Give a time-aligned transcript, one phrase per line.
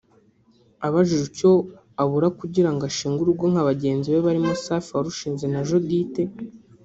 [0.87, 1.51] Abajijwe icyo
[2.01, 6.23] abura kugirango ashinge urugo nka bagenzi be barimo Safi warushinze na Judithe